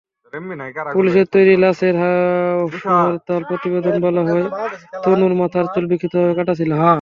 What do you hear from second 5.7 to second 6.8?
চুল বিক্ষিপ্তভাবে কাটা ছিল।